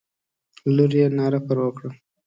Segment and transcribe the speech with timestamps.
[0.75, 1.89] لور یې ناره پر وکړه.